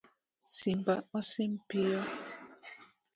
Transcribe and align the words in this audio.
Simba 0.53 0.95
osim 1.19 1.51
piyo 1.67 2.01